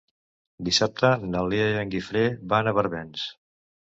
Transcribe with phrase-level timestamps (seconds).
[0.69, 2.23] Dissabte na Lea i en Guifré
[2.55, 3.27] van a Barbens.